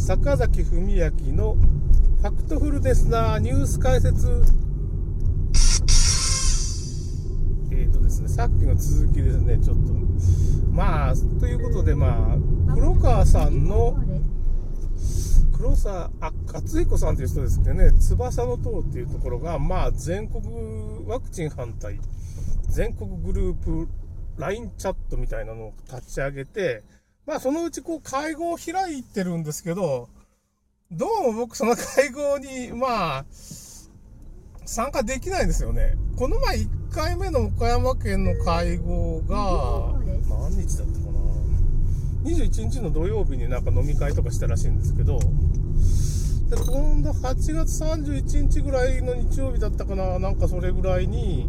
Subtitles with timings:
[0.00, 4.42] 坂崎文明のファクトフルですなニュース解説。
[7.70, 9.92] えっ、とですねさっきの続きですねちょっと。
[10.72, 13.94] まあということでまあ黒川さんの
[15.52, 17.92] 黒沢あ勝彦さんという人ですけどね。
[17.92, 20.42] 翼の塔っていうところがまあ全国
[21.06, 22.00] ワクチン反対
[22.68, 23.86] 全国グループ
[24.38, 26.84] LINE チャットみたいなのを立ち上げて
[27.30, 30.08] まあそのうちこう会合を開いてるんですけど、
[30.90, 33.24] どうも僕その会合に、まあ、
[34.66, 35.94] 参加できないんですよね。
[36.16, 39.96] この前1回目の岡山県の会合が、
[40.28, 41.20] 何日だったかな。
[42.24, 51.48] 21日の土曜日になんか飲み会とかしたらしいんですけど、で、今度8月31日ぐらいの日曜日だったかな、なんかそれぐらいに、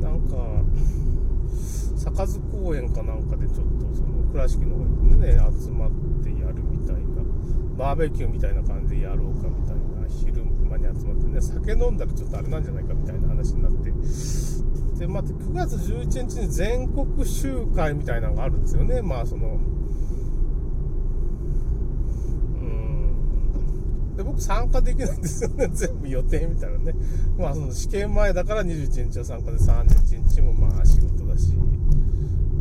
[0.00, 0.62] なんか、
[1.96, 3.91] 坂津公園かなんかでちょっと
[4.32, 5.90] 倉敷の方にね集まっ
[6.24, 7.22] てやるみたいな
[7.76, 13.92] バーベキューみたいな感じでやろうかみたいな昼間に集まってね酒飲んだらちょっとあれなんじゃないかみたいな話になって。
[14.98, 19.02] でまた9月11日に全国集会みたいなのがあるんですよね。
[19.02, 19.58] まあそのう
[22.58, 24.16] ん。
[24.16, 25.68] で僕参加できないんですよね。
[25.74, 26.94] 全部予定見たらね。
[27.36, 31.61] まあその試験前だから21日は参加で31日もまあ仕事だし。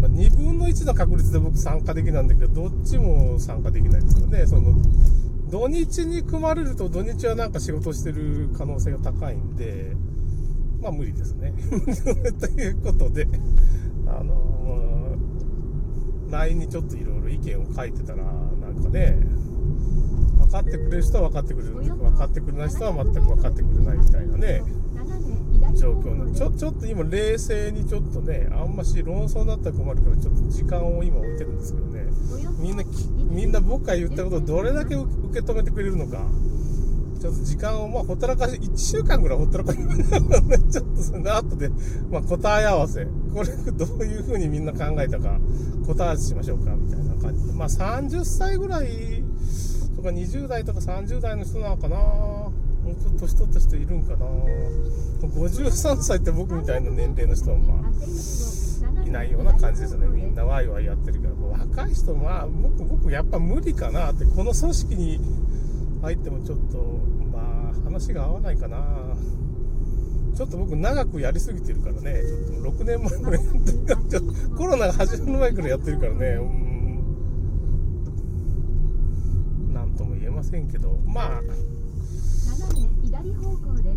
[0.02, 4.48] まあ、2分の1の確率で僕参加できないんだけど、どっちも参加できないですよね。
[4.48, 4.74] その、
[5.52, 9.96] 土日に組まれると土日はなんか仕事してる可能性が高いんで、
[10.82, 11.54] まあ無理ですね。
[12.42, 13.28] ということで、
[14.08, 19.20] あのー、LINE にちょっといろいろ意見を書いてたら、なんかね、
[20.40, 24.64] 分かってくれる人は分かってくれる、分かってくれない人は全く分かってくれないみたいなね。
[25.76, 32.02] 状況のちょちょっと今冷静にちょっとねあんまし論争になったら困るからちょっと時間を今置いてるんですけどね。
[32.60, 32.84] みんな
[33.30, 36.26] みんな僕が言ったことをどれだけ受け止めてくれるのか。
[37.20, 41.70] ちょっと時間をまあほったらかし1週間ぐらいほったらかしちょっとその後で、
[42.10, 43.06] まあ、答え合わせ。
[43.06, 45.40] これどういうふうにみんな考えたか
[45.86, 47.54] 答え合わせしましょうかみたいな感じで。
[47.54, 49.24] まあ30歳ぐらい
[49.96, 52.51] とか20代とか30代の人なのかな
[52.84, 54.26] もうちょっと年取った人いるんかな。
[55.28, 61.34] 53歳って僕みたいな年齢の人はまあいないような感じですよねみんなワイワイやってるから
[61.66, 65.20] 若い人まあ僕僕やっぱ無理かなってこの組織に
[66.02, 66.78] 入ってもちょっと
[67.32, 69.16] まあ話が合わないかな
[70.36, 76.54] ちょっと僕長くやりすぎてるからねちょっと6年前からやってるからコロナが始まる前からやってるからねうん
[79.74, 81.42] 何とも言えませんけどまあ
[83.22, 83.94] 左方向で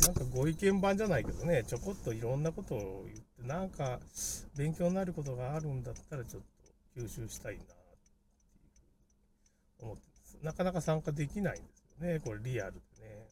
[0.00, 0.06] す。
[0.06, 4.00] なんかご意見番じゃないけどねちょこっといろんなことを言ってなんか
[4.54, 6.42] 勉強になることがあるんだったらちょっ
[6.94, 7.72] と吸収したいなって
[9.80, 10.38] 思ってます。
[10.42, 13.26] なかなか参加できないんですよねこれリアルでね。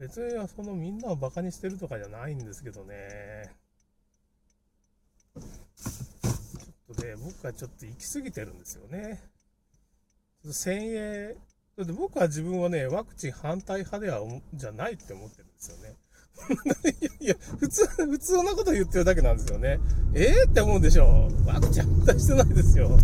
[0.00, 0.06] うん。
[0.06, 3.54] 別にそのみんなをバカにしてるとかじゃないんですけどね
[6.86, 9.20] とで、僕はちょっと行き過ぎてるんですよね。
[10.50, 11.36] 先鋭、
[11.76, 14.20] で僕は自分はね、ワクチン反対派では、
[14.54, 15.96] じゃないって思ってるんですよね。
[17.00, 19.80] い やいや、普通、普通なこと言ってるだけなんですよね。
[20.14, 21.46] ええー、って思うんでしょう。
[21.46, 22.98] ワクチン反対してないですよ。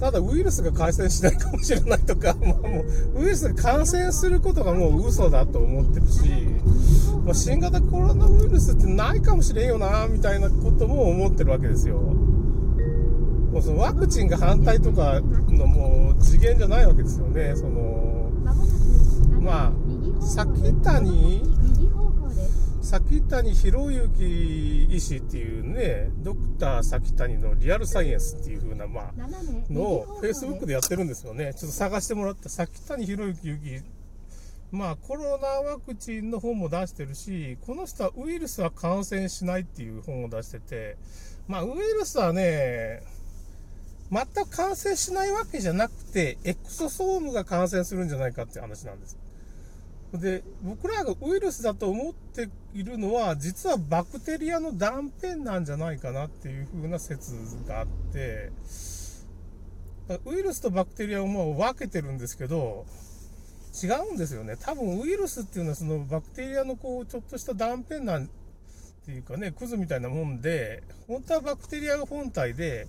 [0.00, 2.84] ただウイルスが感染しないかもしれないとか、 まあ、も
[3.14, 6.20] うウイルスが感染することがもう嘘だと思ってるし、
[7.24, 12.00] まあ、新型コロナウイルスってないかもしれんよな、みたいなことも思ってるわけですよ。
[13.54, 17.54] もうそのワクチンが反対とかのもう次元じゃないわけですよね。
[17.54, 18.28] その
[19.40, 21.42] まあ、先谷、
[22.82, 29.12] 先谷博之医師っていうね、ドクター先谷のリアルサイエンスっていう風な、まあ、
[29.70, 31.54] のを Facebook でやってるんですよね。
[31.54, 33.82] ちょっと探してもらった、先谷博之
[34.72, 40.96] まあ、コロナワクチンの本も出してるし、この人はウイルスは感染しないっていう本を出してて、
[41.46, 43.02] まあ、ウイルスはね、
[44.10, 49.16] 全く感染しないわけじゃなくて、エクソソームが感染するんじゃないかって話なんです。
[50.12, 57.34] で、僕らがウイルスだと思っているのは、実はバクテリアの断片なんじゃないかなっていう風な説
[57.66, 58.52] があって、
[60.26, 62.84] ウイルスとバクテリアをもう分けてるんですけど、
[63.82, 64.56] 違うんですよね。
[64.60, 68.28] 多分ウイルスっていうのはそのバクテリアのこう、ちょっとした断片なん
[69.04, 72.86] ていうかね、クズみたいなもんで、本当はバクテリアが本体で、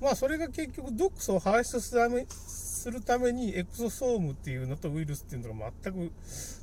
[0.00, 6.12] まあそれが結局毒素を排出するためするためにエクソソームっていうのとウイルスっていうのが全く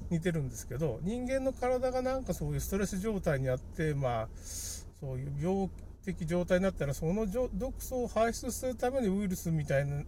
[0.09, 5.69] 似てるんですけど人間の体がなんかそういうストレス状態にあってまあそういう病
[6.05, 10.03] 的状態になったらその毒素を排出するためにウイルスみたいな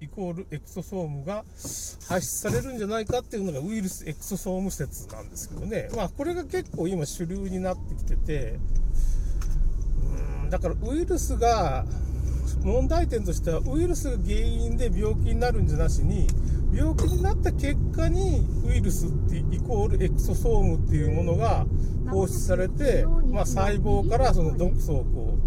[0.00, 1.44] イコールエクソソームが
[2.08, 5.88] 排出されるんじゃないかっていうのがウイルスエクソソーム説なんですけどね。
[5.94, 8.58] まあこれが結構今主流になってきてて
[10.42, 11.84] うーんだからウイルスが
[12.64, 16.26] 問題点としてはウイルスが原因で病気になるんじゃなしに
[16.72, 21.66] 病気になった結果にウイルスってイコールエクソソームっていうものが
[22.10, 25.38] 放出されて、まあ、細胞からその毒素をこ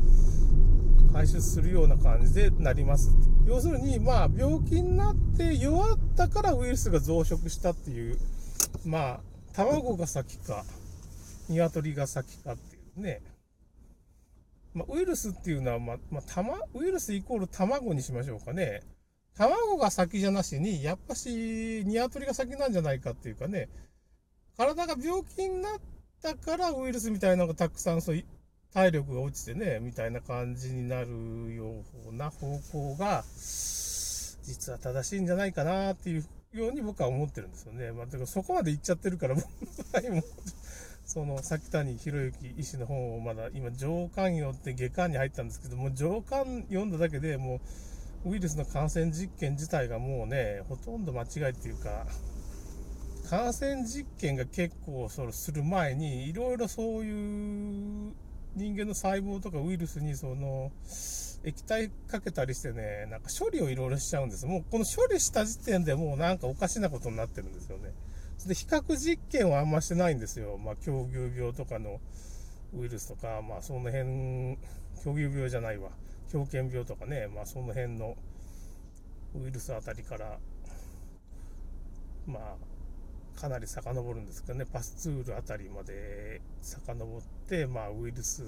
[1.09, 3.09] う排出するような感じでなります。
[3.47, 8.17] 要するにまあ病気になって弱ったからウイルスが増殖したっていう
[8.85, 9.19] まあ
[9.53, 10.65] 卵が先か
[11.47, 13.21] 鶏が先かっていうね
[14.75, 16.23] まあ、ウイルスっていうのは、まあ、まあ、
[16.73, 18.81] ウイルスイコール卵にしましょうかね。
[19.35, 23.69] 卵が先じゃなしに、やっぱし、鶏が先なんじゃないかっていうかね、
[24.57, 25.79] 体が病気になっ
[26.21, 28.23] たからウイルスみたいなのがたくさんそう
[28.73, 33.23] 体力が落ちてね、みたいな感じになるような方向が、
[34.43, 37.93] 実は正しいんじゃないかなっていうように僕は思ってるんですよね。
[37.93, 40.23] まあ、だからそこまで行っちゃってるから、僕はも、
[41.05, 47.61] その崎谷博之医師の本をまだ今上巻読って下巻に入ったんですけども上巻読んだだけでも
[48.25, 52.07] うウイルスの感染実験自体がもうねほとんど間違いっていうか
[53.29, 58.13] 感染実験が結構そのする前にいろいろそういう
[58.55, 60.71] 人間の細胞とかウイルスにその
[61.43, 67.91] 液体かけたりしてねなんか処理をいろいろしちゃうんですもうこの処理した時点でもうなんかおかしなことになってるんですよね。
[68.47, 70.57] で、比較実験はあんましてないんですよ。
[70.57, 71.99] まあ、狂牛病とかの
[72.77, 74.57] ウイルスとか、まあ、その辺、
[75.03, 75.89] 狂牛病じゃないわ。
[76.31, 78.15] 狂犬病とかね、まあ、その辺の
[79.35, 80.37] ウイルスあたりから、
[82.25, 88.43] まあ、かなり遡るんですけどね、パスツールあたりまで遡って、まあ、ウイルス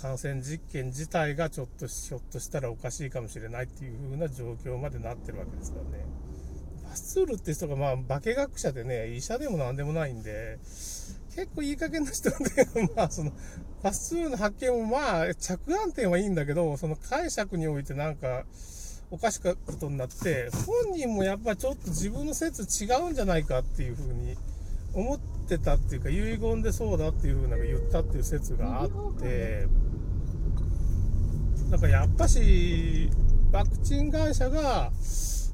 [0.00, 6.04] 感染実験自体がちょっとひょっとしたらおかしいかもしれないっていう風な状況までなってるわけですからね。
[6.98, 10.58] スツールって人がまあ化学者でね、医者でも何でもないんで、
[11.34, 12.50] 結構いい加減な人なんで、
[12.96, 13.32] まあその、
[13.82, 18.44] パスツールの発見もまあ着眼点はいいんだけど、その解釈においてなんか、
[19.10, 24.36] おかしかことになって、本人もやっぱちょっと自分の説違うんじゃないかっていうふうに
[24.92, 25.18] 思っ
[25.48, 28.90] てたっていうか、遺言でそうだっていうふうな言ったっていう説があっ
[29.20, 29.66] て、
[31.70, 33.10] なんかやっぱし、
[33.52, 34.90] ワクチン会社が、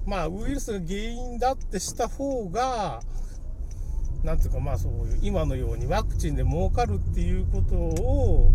[0.07, 3.01] まあ、ウイルスが原因だってした方が、
[4.23, 8.53] なんていうか、まあそういう、今のようにワクチンで儲かるっていうことを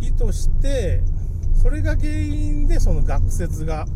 [0.00, 1.02] 意図して、
[1.62, 3.86] それが原因でその学説が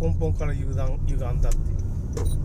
[0.00, 1.82] 根本から歪んだっていう。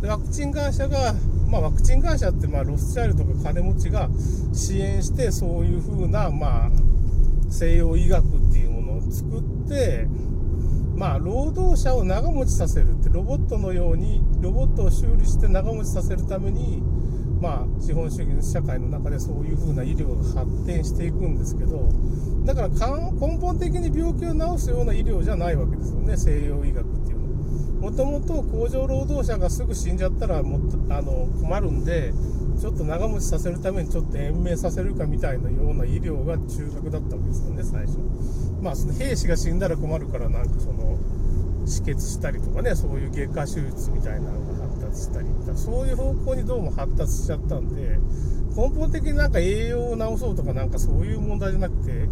[0.01, 1.13] でワクチン会社が、
[1.47, 4.09] まあワクチン会社ってまあロスチャイルとか金持ちが
[4.53, 6.71] 支援してそういうふうなまあ
[7.49, 10.07] 西洋医学っていうものを作って、
[10.97, 16.81] まあ、労働者を長持ちさせるって、ロボットのように、ロボットを修理して長持ちさせるために、
[17.39, 21.87] まあ、資本主義の社会の中でそういう風な医療が発展していくんですけど、
[22.45, 27.91] だから根本的に病気を治すような医療じゃないわけですよね、西洋医学っていうのは。
[27.91, 32.11] もともと工場労働者がすぐ死んじゃったらもっとあの困るんで、
[32.59, 37.99] ちょっと長持ちさせるためにちょっと延命させるかみたいなような医療が中核だったわけですよね、最初。
[38.61, 40.97] まあ、その兵士が死んだら困るから、なんかその、
[41.65, 47.99] 止血したりとかね、そういう外科手術みたいなのが発達したり、そういう方向にどうも発達しちゃったんで、
[48.55, 52.09] 根本的になんか栄養を治そうとかなんかそういう問題じゃなくて、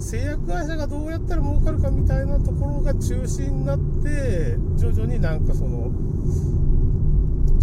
[0.00, 5.92] 製薬会社がどうやったら儲かるかみたいなところが中心になって、徐々になんかその、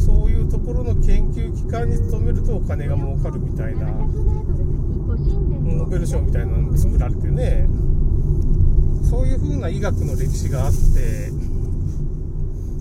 [0.02, 7.68] そういうところの研究機関に勤めるとお金が儲かるみたいな、ノーベル賞みたいなのが作られてね、
[9.08, 11.30] そういう風な医学の歴史があって、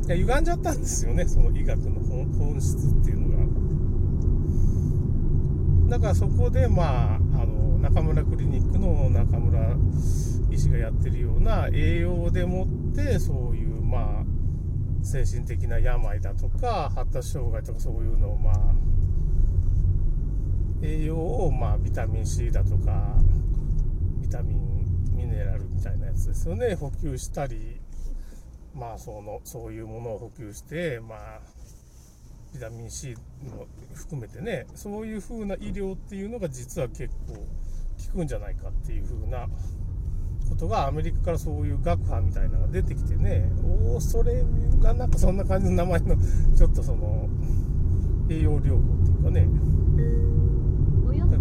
[0.07, 2.01] いや歪んじゃったんですよね、その医学の
[2.39, 3.45] 本質っていうのが。
[5.91, 9.77] だからそこで、まあ、あの中村クリニックの中村
[10.51, 14.20] 医師がやってるような栄養でもってそういうまあ
[15.03, 18.55] 精神的な病だとか発達障害とかそういうのをまあ
[20.83, 23.17] 栄養をまあビタミン C だとか
[24.21, 26.75] ビタミンミネラルみたいなやつですよね。
[26.75, 27.81] 補給したり
[28.75, 31.41] まあそのそういうものを補給してまあ
[32.53, 33.15] ビタミン C
[33.45, 39.47] も含めてねそういう風な医療っていうのが実は結構効くんじゃないかっていう風な
[40.51, 44.45] ことがアメリカからそういう学派みたいなのが出てきてねおおそれ
[44.83, 46.17] がなんかそんな感じの名前の
[46.57, 47.29] ちょっとその
[48.29, 49.49] 栄養療法っていうかね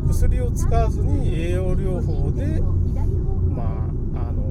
[0.08, 4.42] 薬を使わずに栄養療法でまああの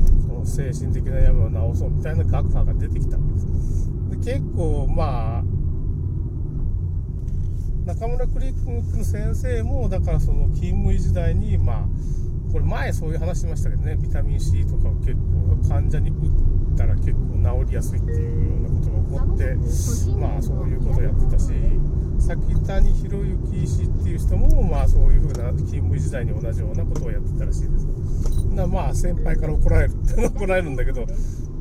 [0.00, 3.90] ー、その精神的な病を治そうみたいな学派が出てきたわけです。
[4.10, 5.44] で結構まあ
[7.86, 11.88] 中村クリックの先生もだからその勤務医時代にまあ
[12.52, 19.54] これ前そういう話しましたけどねビタミン C とかを結構患者に打ったら結構治りやすいっていうようなことが起こって
[20.20, 21.52] まあそういうことをやってたし
[22.18, 27.86] 崎谷博之医師っていう人もまあそういうふうな勤務医時代に同じようなことをやってたらしいです。
[28.54, 29.94] なまあ先輩から怒られる
[30.34, 31.06] 怒られるんだけど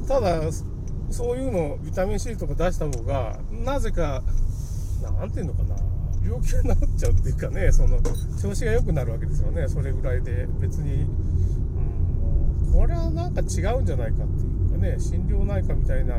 [0.08, 0.42] ただ
[1.10, 4.24] そういうのビタミン C とか出した方がなぜか
[5.02, 5.76] なんていうのかな
[6.30, 8.00] 病気が治っちゃうっていうかねその
[8.40, 9.68] 調子が良くなるわけですよね。
[9.68, 16.16] それぐらいで別に、うん、これはなんか違うんじゃないかっていうかね心療内科みたいな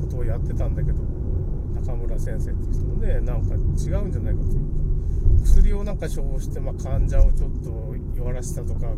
[0.00, 1.02] ことをやってたんだけど
[1.74, 4.78] 中村先生っていう人もねなんか違うんじゃないかというか
[5.44, 8.94] 薬をなんか処方して、まあ、患者をちょっと弱らせたとか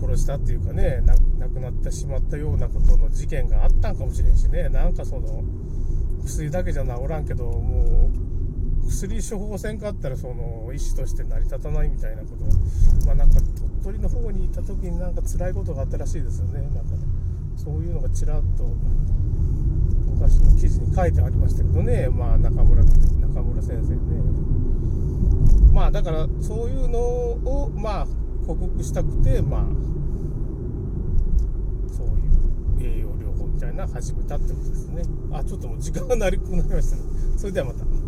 [0.00, 1.02] 殺したっていうかね
[1.38, 4.68] 亡くなってしまったようなことの事件があったんかもしれんしね。
[4.68, 5.44] なんかその
[6.26, 8.10] 薬だけじゃ治らんけども
[8.84, 12.44] う薬処方せんかったらその医師として成り立たないみたいなこと
[13.06, 13.40] まあなんか
[13.84, 16.60] 鳥取の方に行った時になんか辛いことがあったらしいですよね。
[16.74, 16.96] なんか
[17.56, 18.64] そういうのがちらっと
[20.06, 22.08] 昔の記事に書いてありましたけどね。
[22.08, 23.98] まあ中村中村先生ね。
[25.72, 28.06] まあだからそういうのをまあ
[28.46, 29.62] 克服したくてまあ
[31.92, 32.06] そう
[32.82, 35.02] いう栄養療法みたいな始めたってことですね。
[35.32, 37.02] あちょっともう時間がなりくなりましたね。
[37.38, 38.05] それではまた。